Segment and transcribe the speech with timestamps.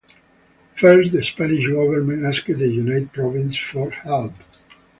[0.77, 4.33] First, the Spanish government asked the United Provinces for help.